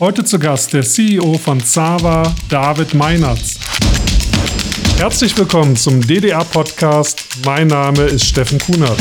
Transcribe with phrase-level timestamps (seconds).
[0.00, 3.58] Heute zu Gast der CEO von Zava, David Meinertz.
[4.96, 7.44] Herzlich willkommen zum DDR-Podcast.
[7.44, 8.96] Mein Name ist Steffen Kunert.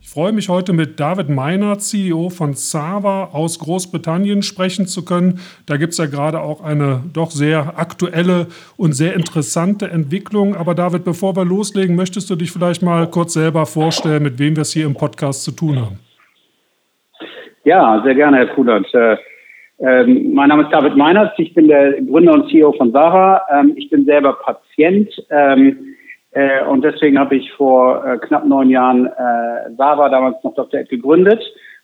[0.00, 5.40] Ich freue mich heute mit David Meinertz, CEO von Zava aus Großbritannien, sprechen zu können.
[5.66, 8.46] Da gibt es ja gerade auch eine doch sehr aktuelle
[8.78, 10.56] und sehr interessante Entwicklung.
[10.56, 14.56] Aber David, bevor wir loslegen, möchtest du dich vielleicht mal kurz selber vorstellen, mit wem
[14.56, 15.98] wir es hier im Podcast zu tun haben?
[17.64, 18.86] Ja, sehr gerne, Herr Kunert.
[19.80, 23.42] Äh, ähm, mein Name ist David Meiners, ich bin der Gründer und CEO von Sarah.
[23.50, 25.94] Ähm, ich bin selber Patient ähm,
[26.32, 30.80] äh, und deswegen habe ich vor äh, knapp neun Jahren äh, Sarah, damals noch Dr.
[30.80, 31.42] Ed, gegründet.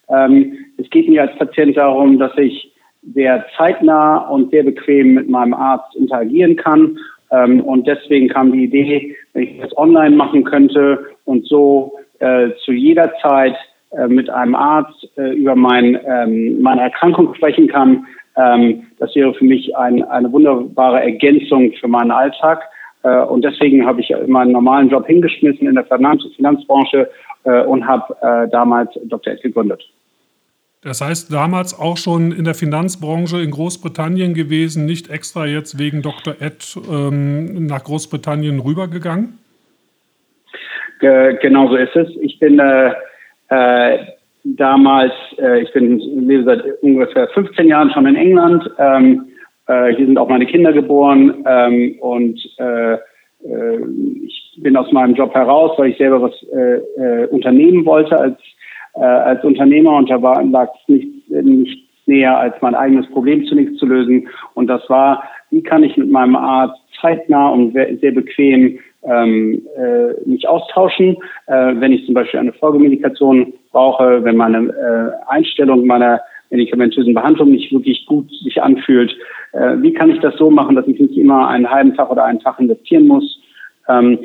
[0.09, 2.73] Ähm, es geht mir als Patient darum, dass ich
[3.15, 6.99] sehr zeitnah und sehr bequem mit meinem Arzt interagieren kann.
[7.31, 12.51] Ähm, und deswegen kam die Idee, wenn ich das online machen könnte und so äh,
[12.65, 13.57] zu jeder Zeit
[13.91, 18.07] äh, mit einem Arzt äh, über mein, ähm, meine Erkrankung sprechen kann.
[18.37, 22.63] Ähm, das wäre für mich ein, eine wunderbare Ergänzung für meinen Alltag.
[23.03, 27.09] Äh, und deswegen habe ich meinen normalen Job hingeschmissen in der Finanz Finanzbranche
[27.45, 29.35] äh, und habe äh, damals Dr.
[29.35, 29.83] Ed gegründet.
[30.83, 36.03] Das heißt, damals auch schon in der Finanzbranche in Großbritannien gewesen, nicht extra jetzt wegen
[36.03, 36.35] Dr.
[36.41, 39.39] Ed ähm, nach Großbritannien rübergegangen?
[41.01, 42.09] Ge genau so ist es.
[42.21, 42.93] Ich bin äh,
[43.49, 43.99] äh,
[44.45, 48.71] damals, äh, ich bin lebe seit ungefähr 15 Jahren schon in England.
[48.79, 49.27] Ähm,
[49.67, 52.99] äh, hier sind auch meine Kinder geboren ähm, und äh, äh,
[54.25, 58.39] ich bin aus meinem Job heraus, weil ich selber was äh, äh, unternehmen wollte als
[58.97, 63.45] äh, als Unternehmer und da war, lag es nicht, nicht näher, als mein eigenes Problem
[63.47, 64.29] zunächst zu lösen.
[64.55, 70.29] Und das war, wie kann ich mit meinem Arzt zeitnah und sehr bequem ähm, äh,
[70.29, 76.21] mich austauschen, äh, wenn ich zum Beispiel eine Folgemedikation brauche, wenn meine äh, Einstellung meiner
[76.51, 79.17] medikamentösen Behandlung nicht wirklich gut sich anfühlt.
[79.53, 82.25] Äh, wie kann ich das so machen, dass ich nicht immer einen halben Tag oder
[82.25, 83.41] einen Tag investieren muss?
[83.89, 84.19] Ähm,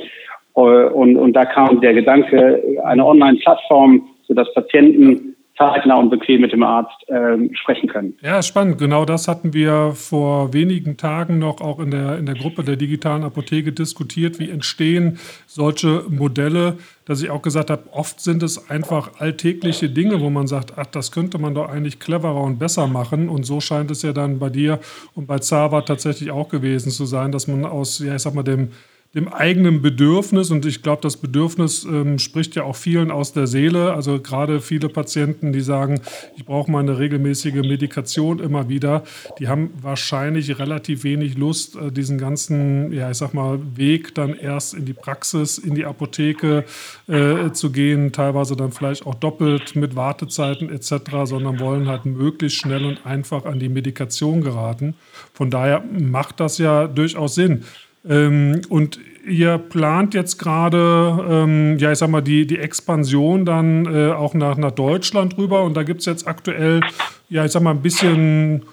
[0.56, 6.52] äh, und, und da kam der Gedanke, eine Online-Plattform, sodass Patienten zeitnah und bequem mit
[6.52, 8.18] dem Arzt äh, sprechen können.
[8.22, 8.80] Ja, spannend.
[8.80, 12.76] Genau das hatten wir vor wenigen Tagen noch auch in der, in der Gruppe der
[12.76, 14.40] digitalen Apotheke diskutiert.
[14.40, 16.78] Wie entstehen solche Modelle?
[17.06, 20.86] Dass ich auch gesagt habe, oft sind es einfach alltägliche Dinge, wo man sagt, ach,
[20.86, 23.30] das könnte man doch eigentlich cleverer und besser machen.
[23.30, 24.80] Und so scheint es ja dann bei dir
[25.14, 28.44] und bei Zava tatsächlich auch gewesen zu sein, dass man aus, ja, ich sag mal,
[28.44, 28.70] dem
[29.14, 30.52] dem eigenen Bedürfnis.
[30.52, 33.94] Und ich glaube, das Bedürfnis ähm, spricht ja auch vielen aus der Seele.
[33.94, 36.00] Also gerade viele Patienten, die sagen,
[36.38, 39.04] ich brauche mal eine regelmäßige Medikation immer wieder,
[39.38, 44.34] die haben wahrscheinlich relativ wenig Lust, äh, diesen ganzen, ja, ich sag mal, Weg dann
[44.34, 46.64] erst in die Praxis, in die Apotheke
[47.08, 50.94] äh, zu gehen, teilweise dann vielleicht auch doppelt mit Wartezeiten etc.,
[51.26, 54.96] sondern wollen halt möglichst schnell und einfach an die Medikation geraten.
[55.34, 57.66] Von daher macht das ja durchaus Sinn.
[58.08, 63.86] Ähm, und ihr plant jetzt gerade, ähm, ja, ich sag mal, die, die Expansion dann
[63.86, 65.64] äh, auch nach, nach Deutschland rüber.
[65.64, 66.82] Und da gibt es jetzt aktuell,
[67.30, 68.64] ja, ich sag mal, ein bisschen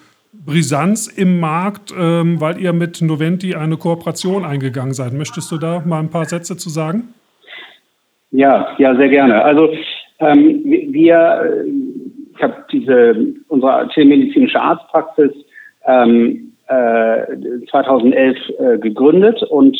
[0.45, 5.13] Brisanz im Markt, ähm, weil ihr mit Noventi eine Kooperation eingegangen seid.
[5.13, 7.13] Möchtest du da mal ein paar Sätze zu sagen?
[8.31, 9.43] Ja, ja, sehr gerne.
[9.43, 9.73] Also
[10.19, 11.65] ähm, wir,
[12.35, 15.31] ich habe diese unsere telemedizinische Arztpraxis
[15.85, 19.77] ähm, 2011 äh, gegründet und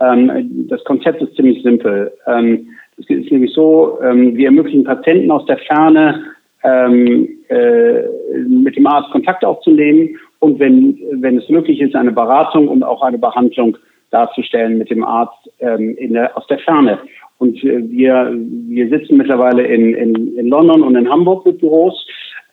[0.00, 2.12] ähm, das Konzept ist ziemlich simpel.
[2.26, 6.24] Ähm, es ist nämlich so, ähm, wir ermöglichen Patienten aus der Ferne
[6.62, 8.02] ähm, äh,
[8.46, 13.02] mit dem Arzt Kontakt aufzunehmen und wenn, wenn es möglich ist, eine Beratung und auch
[13.02, 13.76] eine Behandlung
[14.10, 16.98] darzustellen mit dem Arzt ähm, in der, aus der Ferne.
[17.38, 22.06] Und äh, wir, wir sitzen mittlerweile in, in, in London und in Hamburg mit Büros,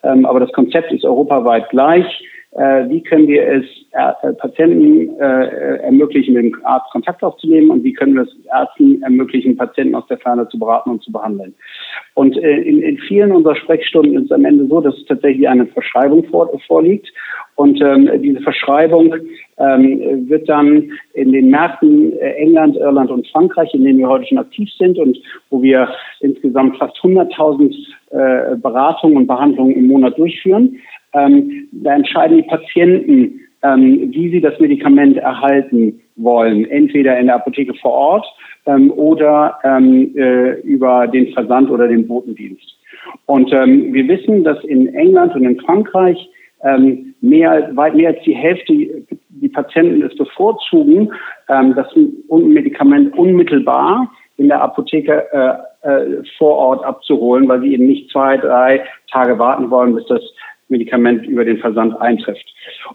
[0.03, 2.05] ähm, aber das Konzept ist europaweit gleich
[2.55, 7.83] äh, wie können wir es äh, Patienten äh, ermöglichen, mit dem Arzt Kontakt aufzunehmen und
[7.83, 11.53] wie können wir es Ärzten ermöglichen, Patienten aus der Ferne zu beraten und zu behandeln.
[12.13, 15.65] Und äh, in, in vielen unserer Sprechstunden ist es am Ende so, dass tatsächlich eine
[15.67, 17.11] Verschreibung vor, vorliegt
[17.55, 19.13] und ähm, diese Verschreibung
[19.57, 24.25] ähm, wird dann in den Märkten äh, England, Irland und Frankreich, in denen wir heute
[24.25, 25.17] schon aktiv sind und
[25.51, 25.87] wo wir
[26.21, 27.75] insgesamt fast 100.000
[28.09, 30.79] äh, Beratungen und Behandlungen im Monat durchführen,
[31.13, 37.35] ähm, da entscheiden die Patienten, ähm, wie sie das Medikament erhalten wollen, entweder in der
[37.35, 38.25] Apotheke vor Ort
[38.65, 42.77] ähm, oder ähm, äh, über den Versand oder den Botendienst.
[43.25, 46.17] Und ähm, wir wissen, dass in England und in Frankreich
[46.63, 51.11] ähm, mehr, weit mehr als die Hälfte die Patienten es bevorzugen,
[51.47, 51.87] das
[52.29, 58.37] Medikament unmittelbar in der Apotheke äh, äh, vor Ort abzuholen, weil sie eben nicht zwei,
[58.37, 60.21] drei Tage warten wollen, bis das
[60.69, 62.45] Medikament über den Versand eintrifft.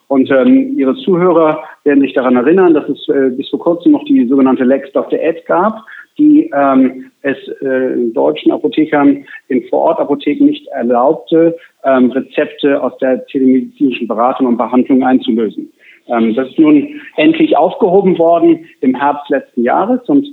[0.09, 4.05] Und ähm, Ihre Zuhörer werden sich daran erinnern, dass es äh, bis vor kurzem noch
[4.05, 5.19] die sogenannte Lex Dr.
[5.19, 5.85] Ed gab,
[6.19, 14.09] die ähm, es äh, deutschen Apothekern in Vorortapotheken nicht erlaubte, ähm, Rezepte aus der telemedizinischen
[14.09, 15.71] Beratung und Behandlung einzulösen.
[16.09, 20.27] Ähm, das ist nun endlich aufgehoben worden im Herbst letzten Jahres und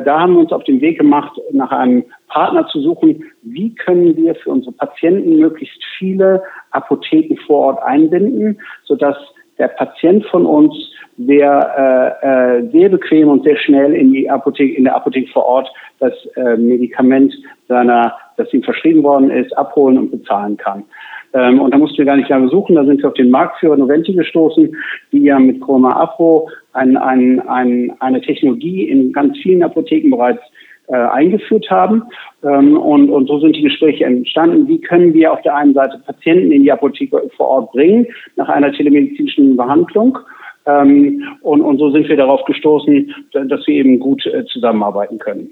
[0.00, 4.16] da haben wir uns auf den Weg gemacht, nach einem Partner zu suchen, wie können
[4.16, 9.16] wir für unsere Patienten möglichst viele Apotheken vor Ort einbinden, sodass
[9.58, 10.74] der Patient von uns
[11.18, 15.44] sehr, äh, äh, sehr bequem und sehr schnell in die Apotheke, in der Apotheke vor
[15.44, 15.68] Ort
[15.98, 17.34] das äh, Medikament
[17.68, 20.84] seiner, das ihm verschrieben worden ist, abholen und bezahlen kann.
[21.34, 22.74] Ähm, und da mussten wir gar nicht lange suchen.
[22.74, 24.76] Da sind wir auf den Marktführer Noventi gestoßen,
[25.12, 30.42] die ja mit Chroma Afro ein, ein, ein, eine Technologie in ganz vielen Apotheken bereits
[30.88, 32.02] äh, eingeführt haben.
[32.42, 34.68] Ähm, und, und so sind die Gespräche entstanden.
[34.68, 38.06] Wie können wir auf der einen Seite Patienten in die Apotheke vor Ort bringen
[38.36, 40.18] nach einer telemedizinischen Behandlung?
[40.66, 45.50] Ähm, und, und so sind wir darauf gestoßen, dass wir eben gut äh, zusammenarbeiten können.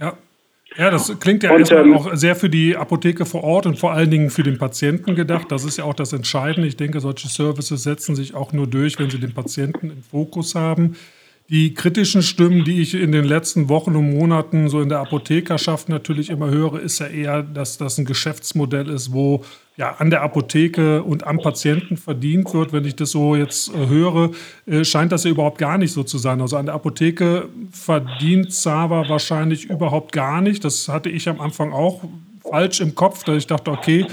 [0.00, 0.14] Ja,
[0.76, 3.78] ja, das klingt ja und, erstmal ähm, auch sehr für die Apotheke vor Ort und
[3.78, 5.50] vor allen Dingen für den Patienten gedacht.
[5.50, 6.68] Das ist ja auch das Entscheidende.
[6.68, 10.54] Ich denke, solche Services setzen sich auch nur durch, wenn sie den Patienten im Fokus
[10.54, 10.96] haben.
[11.48, 15.88] Die kritischen Stimmen, die ich in den letzten Wochen und Monaten so in der Apothekerschaft
[15.88, 19.42] natürlich immer höre, ist ja eher, dass das ein Geschäftsmodell ist, wo
[19.78, 22.72] ja an der Apotheke und am Patienten verdient wird.
[22.72, 24.32] Wenn ich das so jetzt äh, höre,
[24.66, 26.40] äh, scheint das ja überhaupt gar nicht so zu sein.
[26.40, 30.64] Also an der Apotheke verdient Sava wahrscheinlich überhaupt gar nicht.
[30.64, 32.02] Das hatte ich am Anfang auch
[32.42, 34.06] falsch im Kopf, dass ich dachte, okay,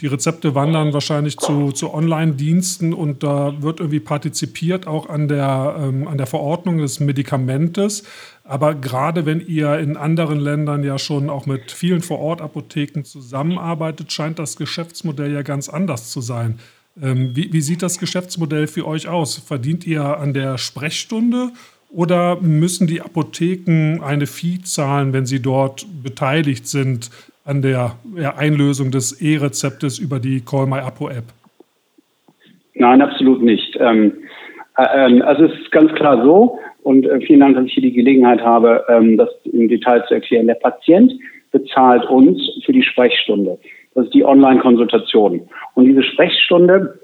[0.00, 5.76] die Rezepte wandern wahrscheinlich zu, zu Online-Diensten und da wird irgendwie partizipiert auch an der,
[5.78, 8.04] ähm, an der Verordnung des Medikamentes.
[8.44, 14.38] Aber gerade wenn ihr in anderen Ländern ja schon auch mit vielen Vorortapotheken zusammenarbeitet, scheint
[14.38, 16.58] das Geschäftsmodell ja ganz anders zu sein.
[17.00, 19.36] Ähm, wie, wie sieht das Geschäftsmodell für euch aus?
[19.36, 21.52] Verdient ihr an der Sprechstunde
[21.90, 27.10] oder müssen die Apotheken eine Fee zahlen, wenn sie dort beteiligt sind
[27.44, 31.24] an der ja, Einlösung des E-Rezeptes über die Call My Apo App?
[32.74, 33.76] Nein, absolut nicht.
[33.80, 34.12] Ähm,
[34.76, 37.82] äh, ähm, also es ist ganz klar so, und äh, vielen Dank, dass ich hier
[37.82, 40.46] die Gelegenheit habe, ähm, das im Detail zu erklären.
[40.46, 41.12] Der Patient
[41.52, 43.58] bezahlt uns für die Sprechstunde.
[43.94, 45.48] Das ist die Online-Konsultation.
[45.74, 46.98] Und diese Sprechstunde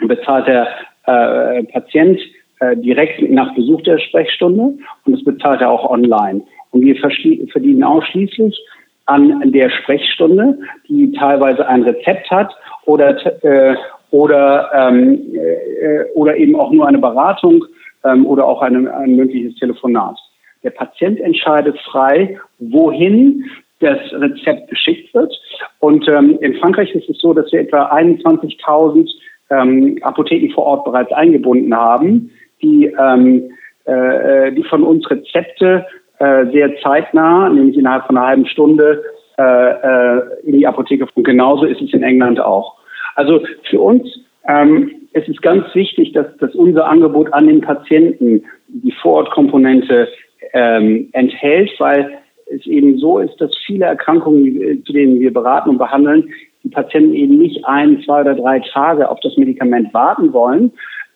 [0.00, 0.66] bezahlt der
[1.06, 2.18] äh, Patient
[2.60, 6.42] äh, direkt nach Besuch der Sprechstunde und das bezahlt er auch online.
[6.70, 8.58] Und wir verdienen ausschließlich
[9.06, 10.58] an der Sprechstunde,
[10.88, 12.52] die teilweise ein Rezept hat
[12.86, 13.76] oder, äh,
[14.10, 17.64] oder, ähm, äh, oder eben auch nur eine Beratung
[18.04, 20.16] ähm, oder auch eine, ein mündliches Telefonat.
[20.62, 23.44] Der Patient entscheidet frei, wohin
[23.80, 25.32] das Rezept geschickt wird.
[25.80, 29.10] Und ähm, in Frankreich ist es so, dass wir etwa 21.000
[29.50, 32.30] ähm, Apotheken vor Ort bereits eingebunden haben,
[32.62, 33.50] die, ähm,
[33.84, 35.86] äh, die von uns Rezepte
[36.24, 39.02] äh, sehr zeitnah, nämlich innerhalb von einer halben Stunde,
[39.38, 41.06] äh, äh, in die Apotheke.
[41.14, 42.76] Und genauso ist es in England auch.
[43.16, 44.08] Also für uns
[44.46, 50.08] ähm, es ist ganz wichtig, dass, dass unser Angebot an den Patienten die Vorortkomponente
[50.52, 55.78] ähm, enthält, weil es eben so ist, dass viele Erkrankungen, zu denen wir beraten und
[55.78, 56.28] behandeln,
[56.62, 60.72] die Patienten eben nicht ein, zwei oder drei Tage auf das Medikament warten wollen,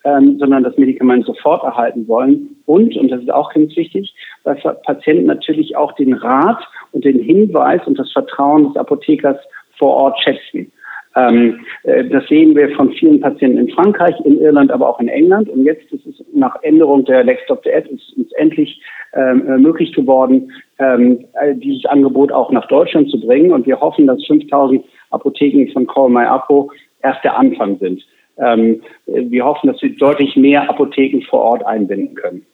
[0.08, 2.56] ähm, sondern das Medikament sofort erhalten wollen.
[2.66, 6.62] Und, und das ist auch ganz wichtig, weil Patienten natürlich auch den Rat
[6.92, 9.36] und den Hinweis und das Vertrauen des Apothekers
[9.76, 10.72] vor Ort schätzen.
[11.16, 15.08] Ähm, äh, das sehen wir von vielen Patienten in Frankreich, in Irland, aber auch in
[15.08, 15.48] England.
[15.48, 17.72] Und jetzt ist es nach Änderung der Lex Dr.
[17.72, 18.80] Ist uns endlich
[19.14, 23.52] ähm, äh, möglich geworden, ähm, äh, dieses Angebot auch nach Deutschland zu bringen.
[23.52, 26.70] Und wir hoffen, dass 5000 Apotheken von Call My Apo
[27.02, 28.02] erst der Anfang sind.
[28.38, 32.46] Ähm, wir hoffen, dass wir deutlich mehr Apotheken vor Ort einbinden können.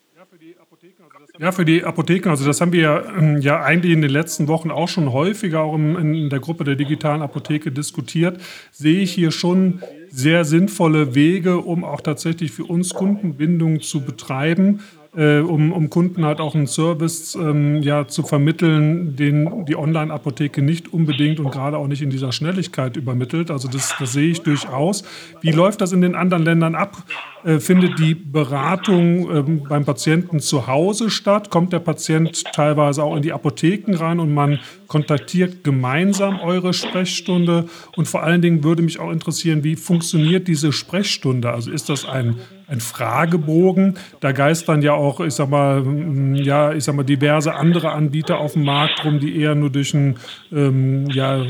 [1.41, 4.71] Ja, für die Apotheken, also das haben wir ähm, ja eigentlich in den letzten Wochen
[4.71, 8.39] auch schon häufiger auch in der Gruppe der digitalen Apotheke diskutiert,
[8.71, 14.81] sehe ich hier schon sehr sinnvolle Wege, um auch tatsächlich für uns Kundenbindung zu betreiben
[15.17, 20.63] äh, um, um Kunden halt auch einen Service ähm, ja, zu vermitteln, den die Online-Apotheke
[20.63, 23.51] nicht unbedingt und gerade auch nicht in dieser Schnelligkeit übermittelt.
[23.51, 25.05] Also das, das sehe ich durchaus.
[25.41, 27.05] Wie läuft das in den anderen Ländern ab?
[27.45, 31.51] Äh, findet die Beratung ähm, beim Patienten zu Hause statt?
[31.51, 37.67] Kommt der Patient teilweise auch in die Apotheken rein und man kontaktiert gemeinsam eure Sprechstunde?
[37.97, 41.53] Und vor allen Dingen würde mich auch interessieren, wie funktioniert diese Sprechstunde?
[41.53, 42.37] Also ist das ein
[42.75, 43.95] ein Fragebogen.
[44.21, 48.39] Da geistern ja auch, ich sag mal, mm, ja, ich sag mal, diverse andere Anbieter
[48.39, 50.17] auf dem Markt rum, die eher nur durch einen
[50.53, 51.43] ähm, ja,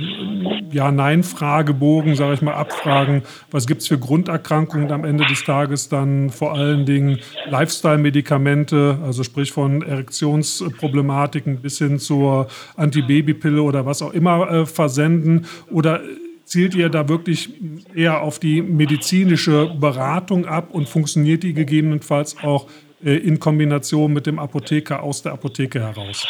[0.71, 6.31] Ja-Nein-Fragebogen, sage ich mal, abfragen, was gibt es für Grunderkrankungen am Ende des Tages dann?
[6.31, 14.12] Vor allen Dingen Lifestyle-Medikamente, also sprich von Erektionsproblematiken bis hin zur Antibabypille oder was auch
[14.12, 15.47] immer äh, versenden.
[15.71, 16.00] Oder
[16.44, 17.50] zielt ihr da wirklich
[17.94, 22.66] eher auf die medizinische Beratung ab und funktioniert die gegebenenfalls auch
[23.04, 26.26] äh, in Kombination mit dem Apotheker aus der Apotheke heraus?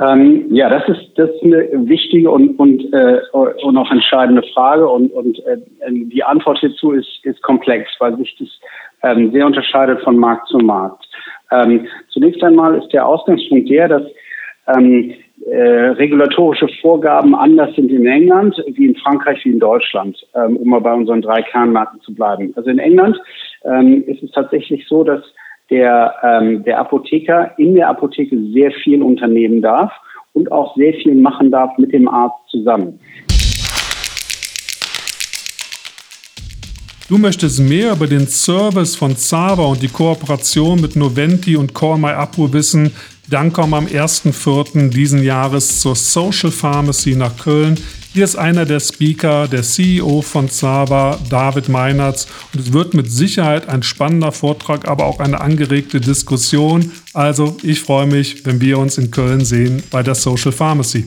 [0.00, 4.88] Ähm, ja, das ist, das ist eine wichtige und, und, äh, und auch entscheidende Frage.
[4.88, 5.58] Und, und äh,
[5.88, 8.48] die Antwort hierzu ist, ist komplex, weil sich das
[9.04, 11.06] ähm, sehr unterscheidet von Markt zu Markt.
[11.52, 14.02] Ähm, zunächst einmal ist der Ausgangspunkt der, dass
[14.76, 15.14] ähm,
[15.46, 20.70] äh, regulatorische Vorgaben anders sind in England wie in Frankreich wie in Deutschland, ähm, um
[20.70, 22.52] mal bei unseren drei Kernmärkten zu bleiben.
[22.56, 23.20] Also in England
[23.64, 25.22] ähm, ist es tatsächlich so, dass
[25.70, 29.92] der, ähm, der Apotheker in der Apotheke sehr viel unternehmen darf
[30.32, 32.98] und auch sehr viel machen darf mit dem Arzt zusammen.
[37.06, 41.98] Du möchtest mehr über den Service von Zava und die Kooperation mit Noventi und Call
[41.98, 42.94] My Apo wissen,
[43.30, 44.90] dann komm am 1.4.
[44.90, 47.76] diesen Jahres zur Social Pharmacy nach Köln.
[48.12, 52.28] Hier ist einer der Speaker, der CEO von Zava, David Meinertz.
[52.52, 56.92] Und es wird mit Sicherheit ein spannender Vortrag, aber auch eine angeregte Diskussion.
[57.12, 61.06] Also ich freue mich, wenn wir uns in Köln sehen bei der Social Pharmacy.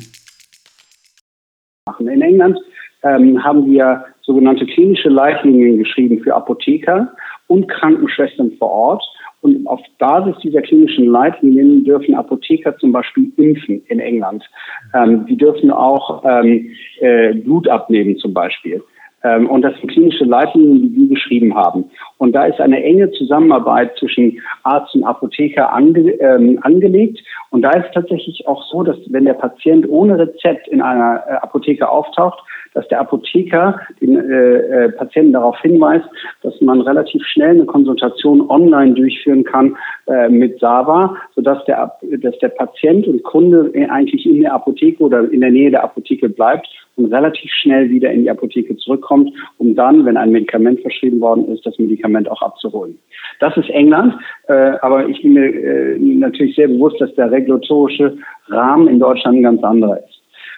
[2.00, 2.58] In England
[3.04, 7.14] ähm, haben wir sogenannte klinische Leitlinien geschrieben für Apotheker
[7.48, 9.04] und Krankenschwestern vor Ort.
[9.42, 14.44] Und auf Basis dieser klinischen Leitlinien dürfen Apotheker zum Beispiel impfen in England.
[14.94, 18.84] Ähm, die dürfen auch ähm, äh, Blut abnehmen zum Beispiel.
[19.28, 21.86] Ähm, und das sind klinische Leitlinien, die wir geschrieben haben.
[22.18, 27.20] Und da ist eine enge Zusammenarbeit zwischen Arzt und Apotheker ange, ähm, angelegt.
[27.52, 31.34] Und da ist tatsächlich auch so, dass wenn der Patient ohne Rezept in einer äh,
[31.34, 32.40] Apotheke auftaucht,
[32.74, 36.06] dass der Apotheker den äh, äh, Patienten darauf hinweist,
[36.44, 39.76] dass man relativ schnell eine Konsultation online durchführen kann
[40.08, 45.32] äh, mit Sava, sodass der, dass der Patient und Kunde eigentlich in der Apotheke oder
[45.32, 49.76] in der Nähe der Apotheke bleibt und relativ schnell wieder in die Apotheke zurückkommt, um
[49.76, 52.98] dann, wenn ein Medikament verschrieben worden ist, das Medikament auch abzuholen.
[53.40, 54.16] Das ist England,
[54.48, 59.38] äh, aber ich bin mir äh, natürlich sehr bewusst, dass der regulatorische Rahmen in Deutschland
[59.38, 60.17] ein ganz anderer ist.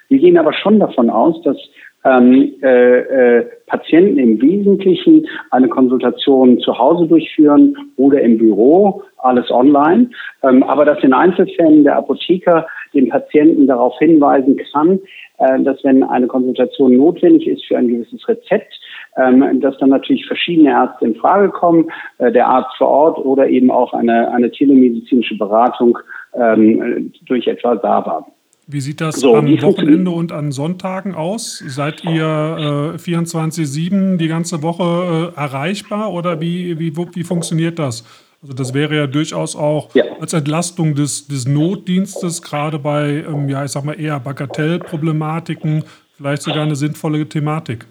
[0.10, 1.58] Wir gehen aber schon davon aus, dass
[2.06, 3.00] ähm, äh,
[3.40, 10.10] äh, Patienten im Wesentlichen eine Konsultation zu Hause durchführen oder im Büro, alles online,
[10.44, 15.00] ähm, aber dass in Einzelfällen der Apotheker den Patienten darauf hinweisen kann,
[15.40, 18.74] äh, dass wenn eine Konsultation notwendig ist für ein gewisses Rezept,
[19.18, 23.48] ähm, dass dann natürlich verschiedene Ärzte in Frage kommen, äh, der Arzt vor Ort oder
[23.50, 25.98] eben auch eine, eine telemedizinische Beratung
[26.34, 28.26] ähm, durch etwa SABA.
[28.72, 31.58] Wie sieht das so, am Wochenende und an Sonntagen aus?
[31.58, 38.04] Seid ihr äh, 24-7 die ganze Woche äh, erreichbar oder wie, wie, wie funktioniert das?
[38.44, 40.04] Also das wäre ja durchaus auch ja.
[40.20, 45.84] als Entlastung des, des Notdienstes, gerade bei, ähm, ja, ich sag mal, eher Bagatellproblematiken,
[46.16, 47.88] vielleicht sogar eine sinnvolle Thematik.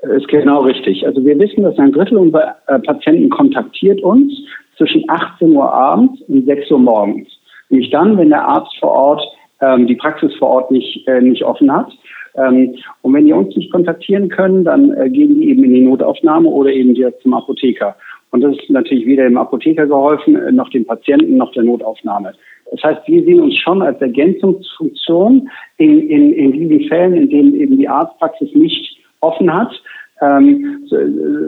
[0.00, 1.06] Das ist genau richtig.
[1.06, 4.32] Also wir wissen, dass ein Drittel unserer äh, Patienten kontaktiert uns
[4.78, 7.28] zwischen 18 Uhr abends und 6 Uhr morgens.
[7.70, 9.22] Nämlich dann, wenn der Arzt vor Ort
[9.60, 11.90] ähm, die Praxis vor Ort nicht, äh, nicht offen hat.
[12.36, 15.84] Ähm, und wenn die uns nicht kontaktieren können, dann äh, gehen die eben in die
[15.84, 17.96] Notaufnahme oder eben direkt zum Apotheker.
[18.30, 22.32] Und das ist natürlich weder dem Apotheker geholfen, äh, noch dem Patienten, noch der Notaufnahme.
[22.70, 25.48] Das heißt, wir sehen uns schon als Ergänzungsfunktion
[25.78, 29.70] in, in, in diesen Fällen, in denen eben die Arztpraxis nicht offen hat,
[30.20, 30.96] ähm, so,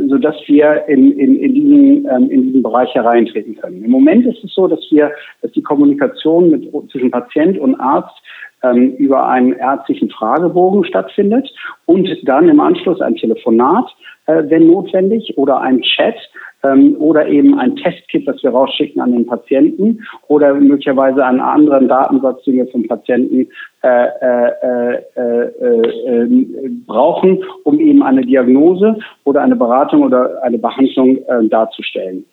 [0.08, 3.84] so dass wir in, in, in, diesen, ähm, in diesen Bereich hereintreten können.
[3.84, 5.10] Im Moment ist es so, dass wir,
[5.42, 8.16] dass die Kommunikation mit, zwischen Patient und Arzt
[8.62, 11.50] ähm, über einen ärztlichen Fragebogen stattfindet
[11.86, 13.86] und dann im Anschluss ein Telefonat,
[14.26, 16.16] äh, wenn notwendig, oder ein Chat,
[16.62, 21.88] ähm, oder eben ein Testkit, das wir rausschicken an den Patienten oder möglicherweise einen anderen
[21.88, 23.48] Datensatz, den wir vom Patienten
[23.82, 31.16] äh, äh, äh, äh, brauchen, um eben eine Diagnose oder eine Beratung oder eine Behandlung
[31.16, 32.24] äh, darzustellen.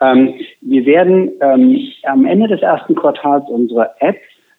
[0.00, 4.16] Ähm, wir werden ähm, am Ende des ersten Quartals unsere App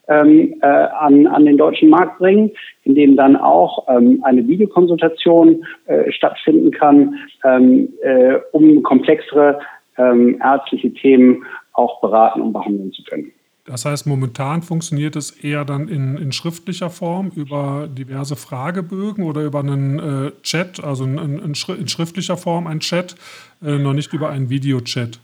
[0.07, 2.51] ähm, äh, an, an den deutschen Markt bringen,
[2.83, 9.59] in dem dann auch ähm, eine Videokonsultation äh, stattfinden kann, ähm, äh, um komplexere
[9.97, 13.31] ähm, ärztliche Themen auch beraten und behandeln zu können.
[13.65, 19.41] Das heißt, momentan funktioniert es eher dann in, in schriftlicher Form über diverse Fragebögen oder
[19.41, 23.15] über einen äh, Chat, also in, in, in, schriftlicher Form ein Chat,
[23.63, 25.19] äh, noch nicht über einen Videochat.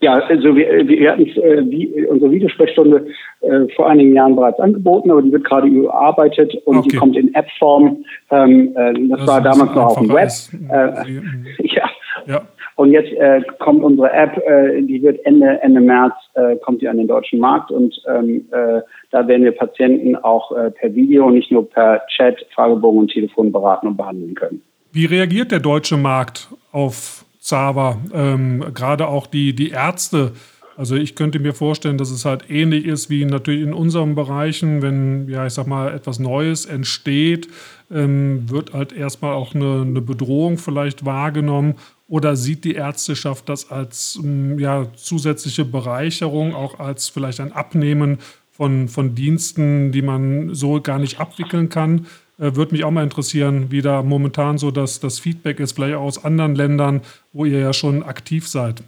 [0.00, 3.06] Ja, also wir, wir hatten äh, wie, unsere Videosprechstunde
[3.40, 6.88] äh, vor einigen Jahren bereits angeboten, aber die wird gerade überarbeitet und okay.
[6.90, 8.04] die kommt in App-Form.
[8.30, 10.30] Ähm, äh, das, das, war damals noch auf dem Web.
[10.70, 11.90] Äh, ja.
[12.26, 12.42] ja.
[12.76, 16.88] Und jetzt äh, kommt unsere App, äh, die wird Ende, Ende März, äh, kommt die
[16.88, 18.80] an den deutschen Markt und ähm, äh,
[19.10, 23.52] da werden wir Patienten auch äh, per Video, nicht nur per Chat, Fragebogen und Telefon
[23.52, 24.62] beraten und behandeln können.
[24.92, 27.98] Wie reagiert der deutsche Markt auf Zava?
[28.12, 30.32] Ähm, Gerade auch die, die Ärzte.
[30.76, 34.80] Also ich könnte mir vorstellen, dass es halt ähnlich ist wie natürlich in unseren Bereichen,
[34.80, 37.48] wenn, ja, ich sag mal, etwas Neues entsteht,
[37.90, 41.74] ähm, wird halt erstmal auch eine, eine Bedrohung vielleicht wahrgenommen
[42.08, 48.18] oder sieht die Ärzteschaft das als mm, ja, zusätzliche Bereicherung, auch als vielleicht ein Abnehmen
[48.50, 52.06] von, von Diensten, die man so gar nicht abwickeln kann?
[52.40, 55.96] Äh, Würde mich auch mal interessieren, wie da momentan so das, das Feedback ist, vielleicht
[55.96, 58.82] auch aus anderen Ländern, wo ihr ja schon aktiv seid.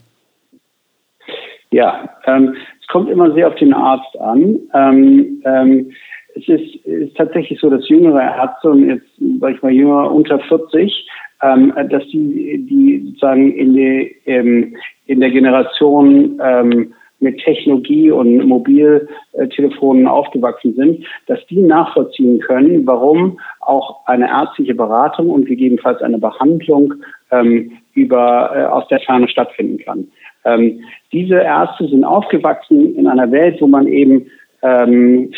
[1.71, 4.59] Ja, ähm, es kommt immer sehr auf den Arzt an.
[4.75, 5.93] Ähm, ähm,
[6.35, 9.07] es ist, ist, tatsächlich so, dass jüngere Ärzte, und jetzt
[9.41, 11.07] sage ich mal jünger, unter 40,
[11.43, 18.45] ähm, dass die, die sozusagen in, die, ähm, in der Generation ähm, mit Technologie und
[18.45, 26.19] Mobiltelefonen aufgewachsen sind, dass die nachvollziehen können, warum auch eine ärztliche Beratung und gegebenenfalls eine
[26.19, 26.95] Behandlung
[27.31, 30.09] ähm, über äh, aus der Ferne stattfinden kann.
[30.45, 30.81] Ähm,
[31.13, 34.27] diese Ärzte sind aufgewachsen in einer Welt, wo man eben
[34.63, 35.33] ähm,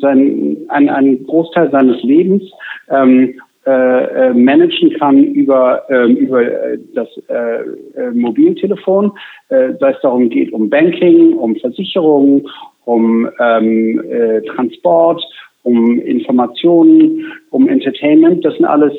[0.00, 2.42] sein, ein, einen Großteil seines Lebens
[2.90, 6.44] ähm, äh, äh, managen kann über, äh, über
[6.94, 7.60] das äh,
[7.98, 9.12] äh, Mobiltelefon,
[9.48, 12.46] äh, sei es darum geht, um Banking, um Versicherungen,
[12.84, 15.24] um ähm, äh, Transport,
[15.62, 18.44] um Informationen, um Entertainment.
[18.44, 18.92] Das sind alles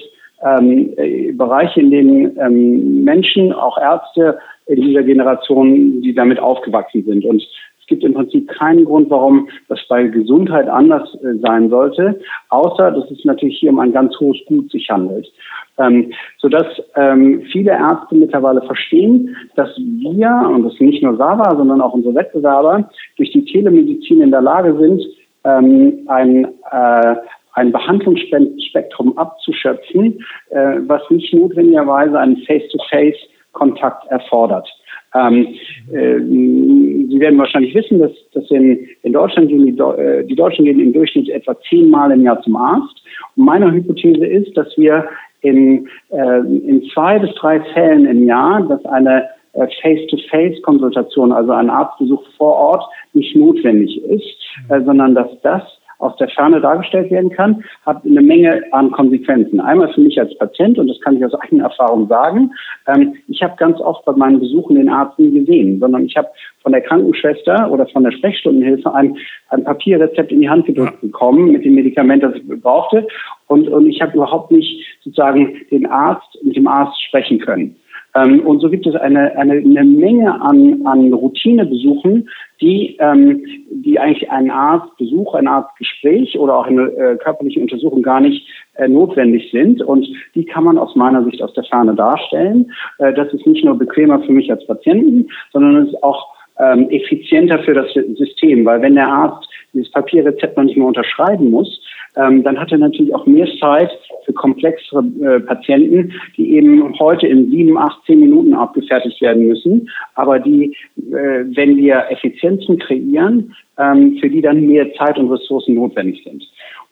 [0.43, 7.03] ähm, äh, Bereiche, in denen ähm, Menschen, auch Ärzte in dieser Generation, die damit aufgewachsen
[7.05, 7.23] sind.
[7.23, 7.47] Und
[7.85, 12.89] es gibt im Prinzip keinen Grund, warum das bei Gesundheit anders äh, sein sollte, außer
[12.89, 15.31] dass es natürlich hier um ein ganz hohes Gut sich handelt.
[15.77, 16.65] Ähm, sodass
[16.95, 22.15] ähm, viele Ärzte mittlerweile verstehen, dass wir, und das nicht nur Sava, sondern auch unsere
[22.15, 25.05] Wettbewerber, durch die Telemedizin in der Lage sind,
[25.43, 27.15] ähm, ein, äh,
[27.53, 34.67] ein Behandlungsspektrum abzuschöpfen, äh, was nicht notwendigerweise einen Face-to-Face-Kontakt erfordert.
[35.15, 35.47] Ähm,
[35.91, 40.65] äh, Sie werden wahrscheinlich wissen, dass, dass in, in Deutschland gehen die, äh, die Deutschen
[40.65, 43.01] gehen im Durchschnitt etwa zehnmal im Jahr zum Arzt.
[43.35, 45.07] Und meine Hypothese ist, dass wir
[45.41, 51.69] in, äh, in zwei bis drei Fällen im Jahr, dass eine äh, Face-to-Face-Konsultation, also ein
[51.69, 54.35] Arztbesuch vor Ort, nicht notwendig ist,
[54.69, 55.63] äh, sondern dass das
[56.05, 59.59] aus der Ferne dargestellt werden kann, hat eine Menge an Konsequenzen.
[59.59, 62.51] Einmal für mich als Patient, und das kann ich aus eigener Erfahrung sagen,
[62.87, 66.27] ähm, ich habe ganz oft bei meinen Besuchen den Arzt nie gesehen, sondern ich habe
[66.61, 69.17] von der Krankenschwester oder von der Sprechstundenhilfe ein,
[69.49, 73.07] ein Papierrezept in die Hand gedrückt bekommen mit dem Medikament, das ich brauchte.
[73.47, 77.75] Und, und ich habe überhaupt nicht sozusagen den Arzt mit dem Arzt sprechen können.
[78.15, 82.29] Ähm, und so gibt es eine, eine, eine Menge an, an Routinebesuchen,
[82.61, 88.21] die, ähm, die eigentlich einen Arztbesuch, ein Arztgespräch oder auch eine äh, körperliche Untersuchung gar
[88.21, 89.81] nicht äh, notwendig sind.
[89.81, 92.71] Und die kann man aus meiner Sicht aus der Ferne darstellen.
[92.99, 96.89] Äh, das ist nicht nur bequemer für mich als Patienten, sondern es ist auch ähm,
[96.89, 101.81] effizienter für das System, weil wenn der Arzt dieses Papierrezept noch nicht mehr unterschreiben muss,
[102.15, 103.91] ähm, dann hat er natürlich auch mehr Zeit
[104.23, 109.89] für komplexere äh, Patienten, die eben heute in sieben, acht, zehn Minuten abgefertigt werden müssen,
[110.15, 115.75] aber die, äh, wenn wir Effizienzen kreieren, ähm, für die dann mehr Zeit und Ressourcen
[115.75, 116.43] notwendig sind.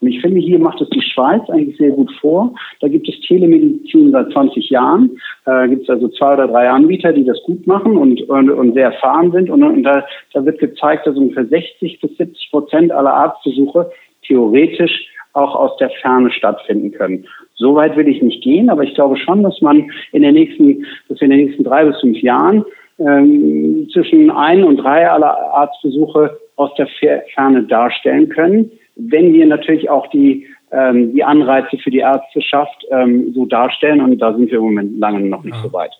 [0.01, 2.53] Und ich finde, hier macht es die Schweiz eigentlich sehr gut vor.
[2.81, 5.11] Da gibt es Telemedizin seit 20 Jahren.
[5.45, 8.73] Da gibt es also zwei oder drei Anbieter, die das gut machen und, und, und
[8.73, 9.49] sehr erfahren sind.
[9.53, 13.91] Und, und da, da wird gezeigt, dass ungefähr 60 bis 70 Prozent aller Arztbesuche
[14.25, 17.25] theoretisch auch aus der Ferne stattfinden können.
[17.55, 20.85] So weit will ich nicht gehen, aber ich glaube schon, dass man in den nächsten,
[21.09, 22.65] dass wir in den nächsten drei bis fünf Jahren
[22.99, 26.87] ähm, zwischen ein und drei aller Arztbesuche aus der
[27.33, 33.31] Ferne darstellen können, wenn wir natürlich auch die ähm, die Anreize für die Ärzteschaft ähm,
[33.33, 35.61] so darstellen und da sind wir im Moment lange noch nicht ja.
[35.61, 35.91] so weit.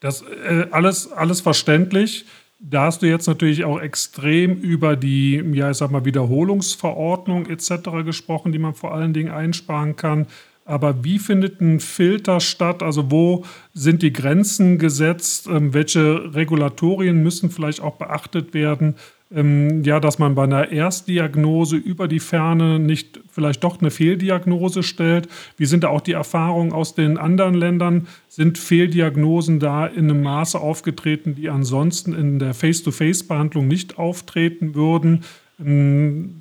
[0.00, 2.24] Das äh, alles alles verständlich.
[2.66, 7.90] Da hast du jetzt natürlich auch extrem über die, ja, ich sag mal, Wiederholungsverordnung etc.
[8.06, 10.26] gesprochen, die man vor allen Dingen einsparen kann.
[10.64, 12.82] Aber wie findet ein Filter statt?
[12.82, 15.46] Also wo sind die Grenzen gesetzt?
[15.46, 18.94] Ähm, welche Regulatorien müssen vielleicht auch beachtet werden?
[19.34, 24.82] Ähm, ja, dass man bei einer Erstdiagnose über die Ferne nicht vielleicht doch eine Fehldiagnose
[24.82, 25.28] stellt.
[25.56, 28.06] Wie sind da auch die Erfahrungen aus den anderen Ländern?
[28.28, 35.24] Sind Fehldiagnosen da in einem Maße aufgetreten, die ansonsten in der Face-to-Face-Behandlung nicht auftreten würden?
[35.58, 36.36] Ähm,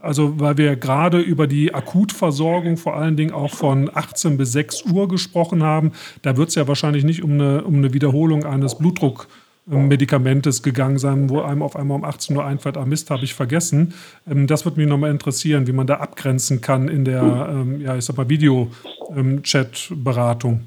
[0.00, 4.86] also weil wir gerade über die Akutversorgung vor allen Dingen auch von 18 bis 6
[4.86, 5.92] Uhr gesprochen haben,
[6.22, 8.74] da wird es ja wahrscheinlich nicht um eine, um eine Wiederholung eines
[9.66, 13.32] Blutdruckmedikamentes gegangen sein, wo einem auf einmal um 18 Uhr einfällt, ah Mist, habe ich
[13.34, 13.94] vergessen.
[14.30, 17.96] Ähm, das würde mich nochmal interessieren, wie man da abgrenzen kann in der, ähm, ja,
[17.96, 20.60] ich sag mal, Video-Chat-Beratung.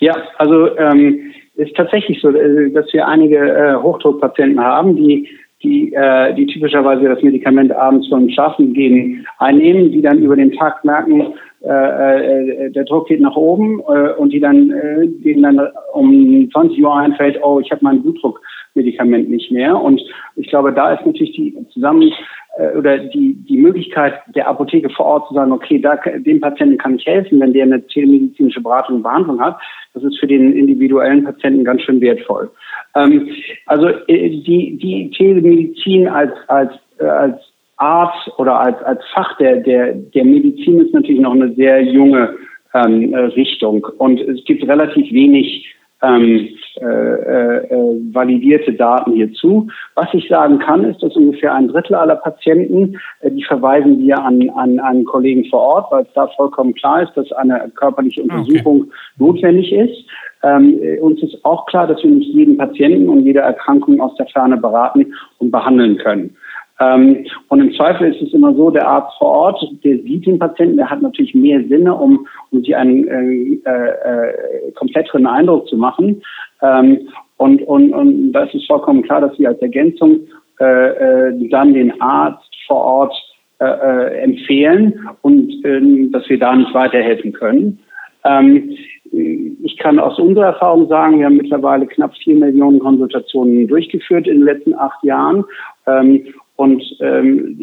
[0.00, 5.28] Ja, also ähm, ist tatsächlich so, äh, dass wir einige äh, Hochdruckpatienten haben, die
[5.62, 10.52] die, äh, die typischerweise das Medikament abends vom Schlafen gehen einnehmen, die dann über den
[10.52, 11.32] Tag merken,
[11.66, 16.48] äh, äh, der Druck geht nach oben äh, und die dann, äh, denen dann um
[16.52, 19.80] 20 Uhr einfällt, oh, ich habe mein Blutdruckmedikament nicht mehr.
[19.80, 20.02] Und
[20.36, 22.12] ich glaube, da ist natürlich die zusammen
[22.58, 26.76] äh, oder die, die Möglichkeit der Apotheke vor Ort zu sagen, okay, da, dem Patienten
[26.76, 29.56] kann ich helfen, wenn der eine telemedizinische Beratung und Behandlung hat.
[29.94, 32.50] Das ist für den individuellen Patienten ganz schön wertvoll.
[32.94, 33.30] Ähm,
[33.66, 37.40] also äh, die, die Telemedizin als, als, äh, als
[37.84, 42.34] Art oder als, als Fach der, der, der Medizin ist natürlich noch eine sehr junge
[42.74, 43.86] ähm, Richtung.
[43.98, 45.66] Und es gibt relativ wenig
[46.02, 46.48] ähm,
[46.80, 49.68] äh, äh, validierte Daten hierzu.
[49.94, 54.18] Was ich sagen kann, ist, dass ungefähr ein Drittel aller Patienten, äh, die verweisen wir
[54.18, 58.22] an, an einen Kollegen vor Ort, weil es da vollkommen klar ist, dass eine körperliche
[58.22, 58.90] ah, Untersuchung okay.
[59.18, 60.04] notwendig ist.
[60.42, 64.26] Ähm, uns ist auch klar, dass wir nicht jeden Patienten und jede Erkrankung aus der
[64.26, 66.36] Ferne beraten und behandeln können.
[66.80, 70.38] Ähm, und im Zweifel ist es immer so, der Arzt vor Ort, der sieht den
[70.38, 75.76] Patienten, der hat natürlich mehr Sinne, um, um sich einen äh, äh, kompletteren Eindruck zu
[75.76, 76.22] machen.
[76.62, 80.20] Ähm, und, und, und da ist es vollkommen klar, dass wir als Ergänzung
[80.60, 83.14] äh, äh, dann den Arzt vor Ort
[83.60, 87.78] äh, äh, empfehlen und äh, dass wir da nicht weiterhelfen können.
[88.24, 88.76] Ähm,
[89.12, 94.38] ich kann aus unserer Erfahrung sagen, wir haben mittlerweile knapp vier Millionen Konsultationen durchgeführt in
[94.38, 95.44] den letzten acht Jahren.
[95.86, 97.58] Ähm, und ähm,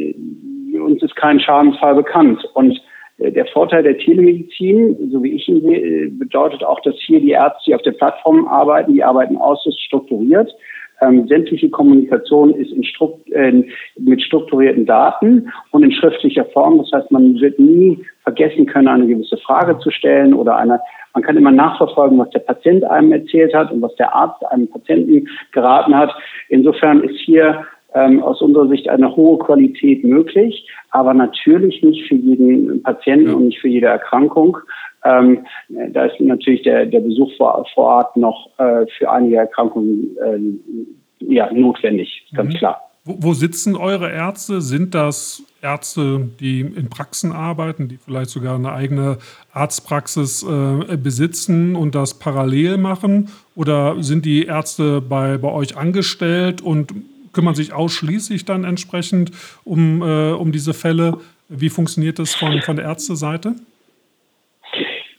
[0.83, 2.43] uns ist kein Schadensfall bekannt.
[2.53, 2.81] Und
[3.17, 7.19] äh, der Vorteil der Telemedizin, so wie ich ihn sehe, äh, bedeutet auch, dass hier
[7.19, 10.53] die Ärzte, die auf der Plattform arbeiten, die arbeiten äußerst strukturiert.
[11.01, 13.63] Ähm, sämtliche Kommunikation ist in Strukt, äh,
[13.97, 16.77] mit strukturierten Daten und in schriftlicher Form.
[16.77, 20.79] Das heißt, man wird nie vergessen können, eine gewisse Frage zu stellen oder eine,
[21.15, 24.67] man kann immer nachverfolgen, was der Patient einem erzählt hat und was der Arzt einem
[24.69, 26.13] Patienten geraten hat.
[26.49, 32.15] Insofern ist hier ähm, aus unserer Sicht eine hohe Qualität möglich, aber natürlich nicht für
[32.15, 33.35] jeden Patienten ja.
[33.35, 34.57] und nicht für jede Erkrankung.
[35.03, 40.15] Ähm, da ist natürlich der, der Besuch vor, vor Ort noch äh, für einige Erkrankungen
[40.17, 42.57] äh, ja, notwendig, ganz mhm.
[42.57, 42.81] klar.
[43.03, 44.61] Wo, wo, sitzen eure Ärzte?
[44.61, 49.17] Sind das Ärzte, die in Praxen arbeiten, die vielleicht sogar eine eigene
[49.53, 53.29] Arztpraxis äh, besitzen und das parallel machen?
[53.55, 56.93] Oder sind die Ärzte bei, bei euch angestellt und
[57.33, 59.31] kümmern sich ausschließlich dann entsprechend
[59.63, 61.17] um, äh, um diese Fälle.
[61.49, 63.55] Wie funktioniert das von, von der Ärzteseite?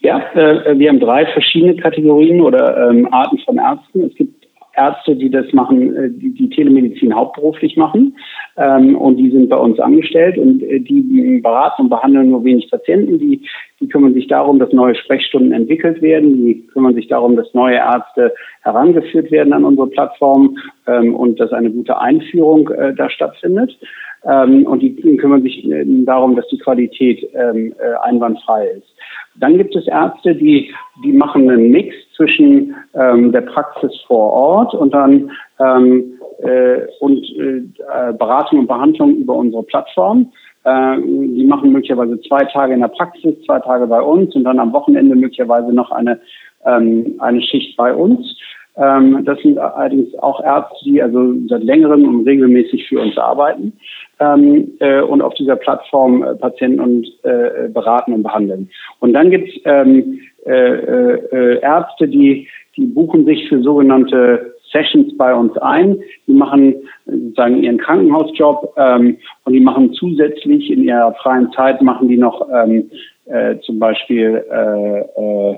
[0.01, 4.03] Ja, äh, wir haben drei verschiedene Kategorien oder ähm, Arten von Ärzten.
[4.03, 4.43] Es gibt
[4.75, 8.15] Ärzte, die das machen, äh, die, die Telemedizin hauptberuflich machen
[8.57, 12.69] ähm, und die sind bei uns angestellt und äh, die beraten und behandeln nur wenig
[12.69, 13.19] Patienten.
[13.19, 13.41] Die,
[13.83, 16.45] die kümmern sich darum, dass neue Sprechstunden entwickelt werden.
[16.45, 21.51] Die kümmern sich darum, dass neue Ärzte herangeführt werden an unsere Plattform ähm, und dass
[21.51, 23.77] eine gute Einführung äh, da stattfindet.
[24.25, 28.87] Ähm, und die, kümmern sich äh, darum, dass die Qualität ähm, äh, einwandfrei ist.
[29.35, 34.73] Dann gibt es Ärzte, die, die machen einen Mix zwischen ähm, der Praxis vor Ort
[34.75, 40.31] und dann ähm, äh, und äh, Beratung und Behandlung über unsere Plattform.
[40.65, 44.59] Äh, die machen möglicherweise zwei Tage in der Praxis, zwei Tage bei uns und dann
[44.59, 46.19] am Wochenende möglicherweise noch eine,
[46.65, 48.37] ähm, eine Schicht bei uns.
[48.75, 53.73] Ähm, das sind allerdings auch Ärzte, die also seit längerem und regelmäßig für uns arbeiten
[54.19, 58.69] ähm, äh, und auf dieser Plattform äh, Patienten und äh, beraten und behandeln.
[58.99, 65.55] Und dann gibt es ähm, Ärzte, die, die buchen sich für sogenannte Sessions bei uns
[65.59, 65.99] ein.
[66.27, 72.07] Die machen sozusagen ihren Krankenhausjob ähm, und die machen zusätzlich in ihrer freien Zeit machen
[72.07, 72.89] die noch ähm,
[73.25, 75.57] äh, zum Beispiel äh, äh,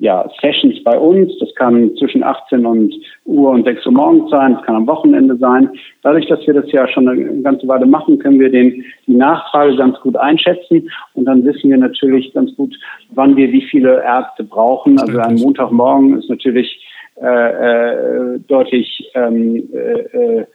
[0.00, 1.32] ja, Sessions bei uns.
[1.40, 2.94] Das kann zwischen 18 und
[3.24, 5.70] Uhr und 6 Uhr morgens sein, das kann am Wochenende sein.
[6.02, 9.76] Dadurch, dass wir das ja schon eine ganze Weile machen, können wir den, die Nachfrage
[9.76, 12.74] ganz gut einschätzen und dann wissen wir natürlich ganz gut,
[13.10, 15.00] wann wir wie viele Ärzte brauchen.
[15.00, 16.80] Also ein Montagmorgen ist natürlich
[17.20, 20.46] äh, äh, deutlich ähm, äh,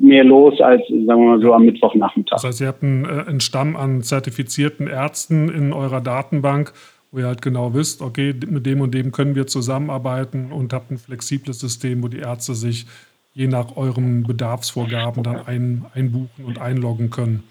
[0.00, 2.36] mehr los als, sagen wir mal so, am Mittwochnachmittag.
[2.36, 6.72] Das heißt, ihr habt einen, äh, einen Stamm an zertifizierten Ärzten in eurer Datenbank,
[7.10, 10.90] wo ihr halt genau wisst, okay, mit dem und dem können wir zusammenarbeiten und habt
[10.90, 12.86] ein flexibles System, wo die Ärzte sich
[13.32, 17.44] je nach euren Bedarfsvorgaben dann ein, einbuchen und einloggen können.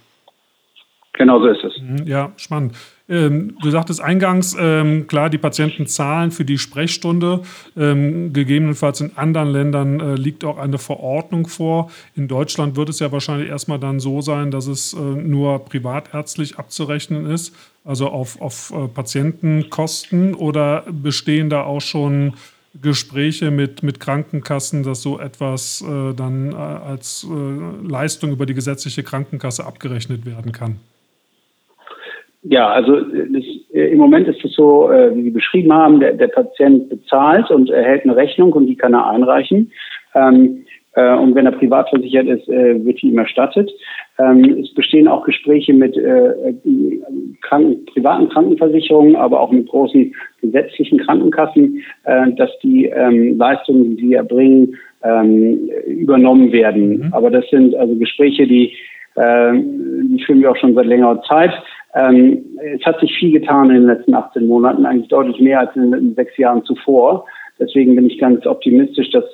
[1.14, 1.82] Genau so ist es.
[1.82, 2.76] Mhm, ja, spannend.
[3.10, 7.42] Ähm, du sagtest eingangs, ähm, klar, die Patienten zahlen für die Sprechstunde.
[7.78, 11.90] Ähm, gegebenenfalls in anderen Ländern äh, liegt auch eine Verordnung vor.
[12.16, 16.58] In Deutschland wird es ja wahrscheinlich erstmal dann so sein, dass es äh, nur privatärztlich
[16.58, 20.34] abzurechnen ist, also auf, auf äh, Patientenkosten.
[20.34, 22.34] Oder bestehen da auch schon
[22.82, 28.54] Gespräche mit, mit Krankenkassen, dass so etwas äh, dann äh, als äh, Leistung über die
[28.54, 30.80] gesetzliche Krankenkasse abgerechnet werden kann?
[32.44, 36.14] Ja, also das, äh, im Moment ist es so, äh, wie Sie beschrieben haben, der,
[36.14, 39.72] der, Patient bezahlt und erhält eine Rechnung und die kann er einreichen.
[40.14, 40.66] Ähm,
[40.98, 43.72] äh, und wenn er privat versichert ist, äh, wird die ihm erstattet.
[44.18, 46.54] Ähm, es bestehen auch Gespräche mit äh,
[47.42, 54.08] Kranken, privaten Krankenversicherungen, aber auch mit großen gesetzlichen Krankenkassen, äh, dass die ähm, Leistungen, die
[54.08, 56.98] sie erbringen, ähm, übernommen werden.
[56.98, 57.14] Mhm.
[57.14, 58.74] Aber das sind also Gespräche, die,
[59.16, 61.52] äh, die führen wir auch schon seit längerer Zeit.
[61.98, 62.44] Ähm,
[62.76, 65.92] es hat sich viel getan in den letzten 18 Monaten, eigentlich deutlich mehr als in
[65.92, 67.26] den sechs Jahren zuvor.
[67.60, 69.26] Deswegen bin ich ganz optimistisch, dass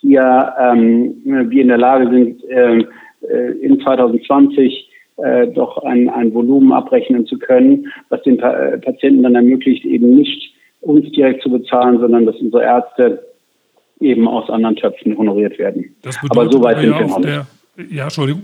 [0.00, 2.86] hier ähm, wir in der Lage sind, ähm,
[3.22, 8.78] äh, in 2020 äh, doch ein, ein Volumen abrechnen zu können, was den pa äh,
[8.78, 13.24] Patienten dann ermöglicht, eben nicht uns direkt zu bezahlen, sondern dass unsere Ärzte
[14.00, 15.94] eben aus anderen Töpfen honoriert werden.
[16.28, 17.92] aber so weit sind wir noch nicht.
[17.92, 18.42] Ja, Entschuldigung.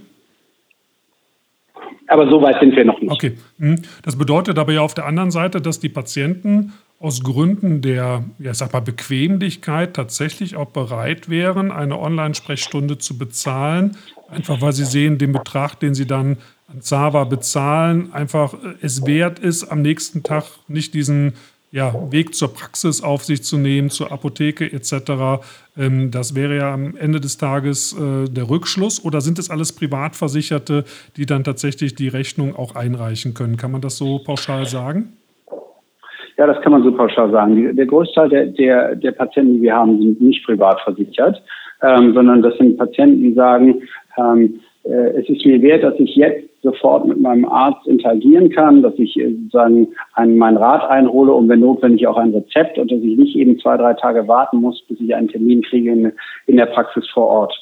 [2.09, 3.13] Aber so weit sind wir noch nicht.
[3.13, 3.35] Okay.
[3.59, 3.77] Hm.
[4.03, 8.55] Das bedeutet aber ja auf der anderen Seite, dass die Patienten aus Gründen der, ja,
[8.55, 13.97] sag mal, Bequemlichkeit tatsächlich auch bereit wären, eine Online-Sprechstunde zu bezahlen,
[14.29, 19.07] einfach weil sie sehen, den Betrag, den sie dann an Zava bezahlen, einfach äh, es
[19.07, 21.35] wert ist, am nächsten Tag nicht diesen
[21.71, 25.43] ja, Weg zur Praxis auf sich zu nehmen, zur Apotheke etc.
[25.77, 29.05] Ähm, das wäre ja am Ende des Tages äh, der Rückschluss.
[29.05, 30.85] Oder sind es alles Privatversicherte,
[31.17, 33.57] die dann tatsächlich die Rechnung auch einreichen können?
[33.57, 35.13] Kann man das so pauschal sagen?
[36.39, 37.77] Ja, das kann man so pauschal sagen.
[37.77, 41.43] Der Großteil der, der, der Patienten, die wir haben, sind nicht privat versichert,
[41.83, 43.83] ähm, sondern das sind Patienten, die sagen,
[44.17, 48.83] ähm, äh, es ist mir wert, dass ich jetzt sofort mit meinem Arzt interagieren kann,
[48.83, 52.91] dass ich äh, sozusagen einen, meinen Rat einhole und wenn notwendig auch ein Rezept und
[52.91, 56.13] dass ich nicht eben zwei, drei Tage warten muss, bis ich einen Termin kriege in,
[56.47, 57.55] in der Praxis vor Ort.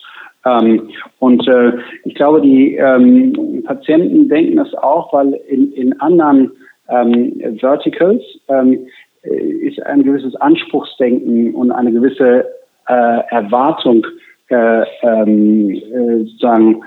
[0.45, 1.73] Ähm, und äh,
[2.05, 6.53] ich glaube, die ähm, Patienten denken das auch, weil in, in anderen
[6.89, 8.87] ähm, Verticals ähm,
[9.23, 12.47] äh, ist ein gewisses Anspruchsdenken und eine gewisse
[12.89, 14.07] äh, Erwartung
[14.49, 16.83] äh, ähm, äh, sozusagen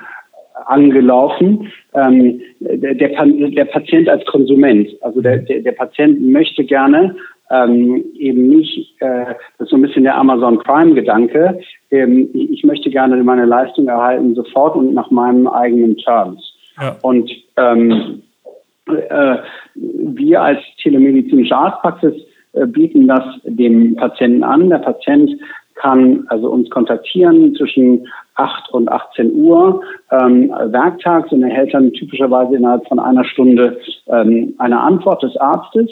[0.69, 1.71] angelaufen.
[1.93, 7.15] Ähm, der, der, der, Patient als Konsument, also der, der, der Patient möchte gerne
[7.51, 9.25] ähm, eben nicht, äh,
[9.57, 11.59] das ist so ein bisschen der Amazon Prime-Gedanke,
[11.91, 16.53] ähm, ich möchte gerne meine Leistung erhalten sofort und nach meinem eigenen Terms.
[16.79, 16.95] Ja.
[17.01, 18.21] Und ähm,
[18.87, 19.37] äh,
[19.75, 22.13] wir als telemedizinische Arztpraxis
[22.53, 24.69] äh, bieten das dem Patienten an.
[24.69, 25.31] Der Patient
[25.75, 28.07] kann also uns kontaktieren zwischen
[28.39, 34.53] 8 und 18 Uhr ähm, werktags und erhält dann typischerweise innerhalb von einer Stunde ähm,
[34.57, 35.89] eine Antwort des Arztes.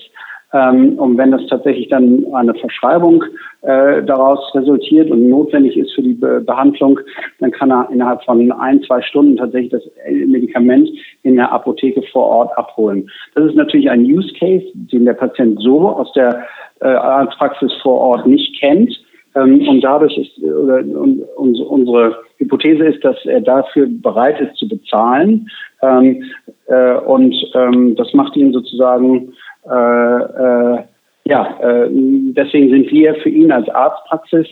[0.53, 3.23] Ähm, und wenn das tatsächlich dann eine Verschreibung
[3.63, 6.99] äh, daraus resultiert und notwendig ist für die Be Behandlung,
[7.39, 10.89] dann kann er innerhalb von ein, zwei Stunden tatsächlich das Medikament
[11.23, 13.10] in der Apotheke vor Ort abholen.
[13.36, 16.45] Das ist natürlich ein Use Case, den der Patient so aus der
[16.79, 18.97] äh, Arztpraxis vor Ort nicht kennt.
[19.38, 24.58] Ähm, und dadurch ist, oder, und, und, unsere Hypothese ist, dass er dafür bereit ist
[24.58, 25.50] zu bezahlen.
[25.82, 26.23] Ähm,
[26.67, 29.34] äh, und ähm, das macht ihn sozusagen,
[29.65, 30.84] äh, äh,
[31.26, 34.47] ja, äh, deswegen sind wir für ihn als Arztpraxis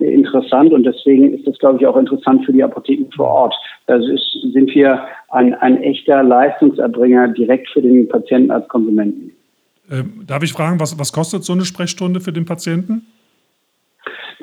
[0.00, 3.54] interessant und deswegen ist das, glaube ich, auch interessant für die Apotheken vor Ort.
[3.86, 9.32] Also ist, sind wir ein, ein echter Leistungserbringer direkt für den Patienten als Konsumenten.
[9.90, 13.06] Ähm, darf ich fragen, was, was kostet so eine Sprechstunde für den Patienten?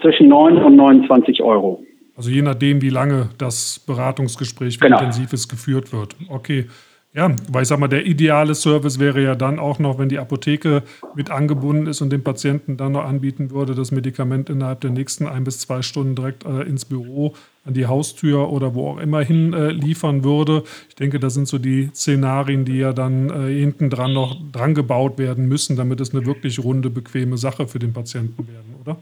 [0.01, 1.84] Zwischen 9 und 29 Euro.
[2.15, 4.99] Also je nachdem, wie lange das Beratungsgespräch, wie genau.
[4.99, 6.15] intensiv es geführt wird.
[6.29, 6.65] Okay.
[7.13, 10.19] Ja, weil ich sag mal, der ideale Service wäre ja dann auch noch, wenn die
[10.19, 10.84] Apotheke
[11.15, 15.25] mit angebunden ist und dem Patienten dann noch anbieten würde, das Medikament innerhalb der nächsten
[15.25, 19.21] ein bis zwei Stunden direkt äh, ins Büro, an die Haustür oder wo auch immer
[19.21, 20.63] hin äh, liefern würde.
[20.89, 24.75] Ich denke, das sind so die Szenarien, die ja dann äh, hinten dran noch dran
[24.75, 28.97] gebaut werden müssen, damit es eine wirklich runde, bequeme Sache für den Patienten werden, oder?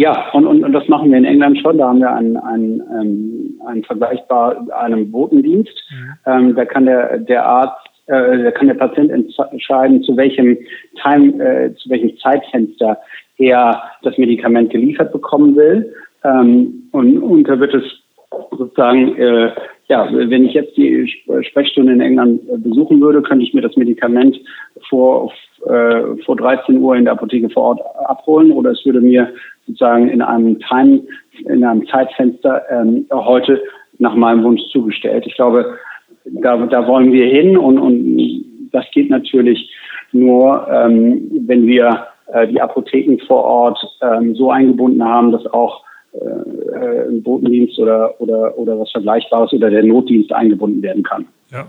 [0.00, 1.76] Ja, und, und, und das machen wir in England schon.
[1.76, 5.74] Da haben wir einen, einen, ähm, einen vergleichbar einem Botendienst.
[5.90, 6.12] Mhm.
[6.24, 10.56] Ähm, da kann der, der Arzt, äh, da kann der Patient entscheiden, zu welchem
[11.02, 12.96] Time, äh, zu welchem Zeitfenster
[13.36, 15.92] er das Medikament geliefert bekommen will.
[16.24, 17.84] Ähm, und, und da wird es
[18.52, 19.52] sozusagen, äh,
[19.88, 24.40] ja, wenn ich jetzt die Sprechstunde in England besuchen würde, könnte ich mir das Medikament
[24.88, 25.30] vor,
[25.66, 29.30] äh, vor 13 Uhr in der Apotheke vor Ort abholen oder es würde mir
[29.70, 31.02] sozusagen in einem Time,
[31.46, 33.60] in einem Zeitfenster ähm, heute
[33.98, 35.24] nach meinem Wunsch zugestellt.
[35.26, 35.78] Ich glaube,
[36.24, 39.70] da, da wollen wir hin und, und das geht natürlich
[40.12, 45.84] nur, ähm, wenn wir äh, die Apotheken vor Ort ähm, so eingebunden haben, dass auch
[46.12, 51.26] äh, ein Botendienst oder, oder, oder was Vergleichbares oder der Notdienst eingebunden werden kann.
[51.50, 51.66] Ja.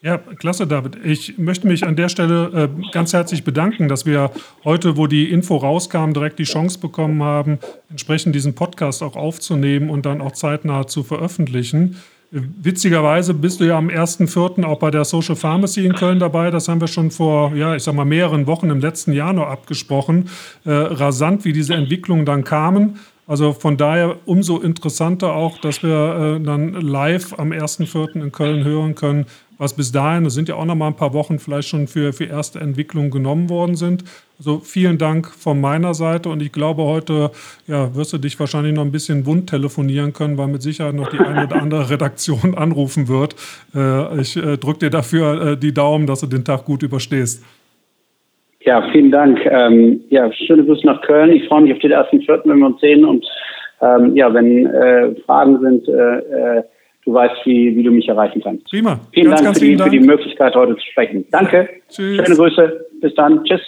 [0.00, 0.96] Ja, klasse, David.
[1.04, 4.30] Ich möchte mich an der Stelle äh, ganz herzlich bedanken, dass wir
[4.62, 7.58] heute, wo die Info rauskam, direkt die Chance bekommen haben,
[7.90, 11.96] entsprechend diesen Podcast auch aufzunehmen und dann auch zeitnah zu veröffentlichen.
[12.30, 14.62] Witzigerweise bist du ja am 1.4.
[14.64, 16.52] auch bei der Social Pharmacy in Köln dabei.
[16.52, 19.48] Das haben wir schon vor, ja, ich sag mal, mehreren Wochen im letzten Jahr noch
[19.48, 20.28] abgesprochen.
[20.64, 23.00] Äh, rasant, wie diese Entwicklungen dann kamen.
[23.26, 28.22] Also von daher umso interessanter auch, dass wir äh, dann live am 1.4.
[28.22, 29.26] in Köln hören können,
[29.58, 32.12] was bis dahin, das sind ja auch noch mal ein paar Wochen vielleicht schon für,
[32.12, 34.04] für erste Entwicklungen genommen worden sind.
[34.38, 37.30] Also vielen Dank von meiner Seite und ich glaube, heute
[37.66, 41.08] ja, wirst du dich wahrscheinlich noch ein bisschen wund telefonieren können, weil mit Sicherheit noch
[41.08, 43.34] die eine oder andere Redaktion anrufen wird.
[43.74, 47.44] Äh, ich äh, drücke dir dafür äh, die Daumen, dass du den Tag gut überstehst.
[48.60, 49.40] Ja, vielen Dank.
[49.44, 51.32] Ähm, ja, schöne Grüße nach Köln.
[51.32, 53.04] Ich freue mich auf den ersten Vierten, wenn wir uns sehen.
[53.04, 53.24] Und
[53.80, 56.62] ähm, ja, wenn äh, Fragen sind, äh, äh,
[57.08, 58.68] du weißt, wie, wie du mich erreichen kannst.
[58.68, 59.00] Prima.
[59.12, 61.24] Vielen ganz, Dank, ganz für, die, Dank für die Möglichkeit, heute zu sprechen.
[61.30, 61.68] Danke.
[61.88, 62.16] Tschüss.
[62.16, 62.86] Schöne Grüße.
[63.00, 63.44] Bis dann.
[63.44, 63.60] Tschüss.